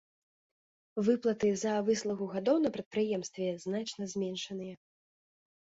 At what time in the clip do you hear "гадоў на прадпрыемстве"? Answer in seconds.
2.33-3.47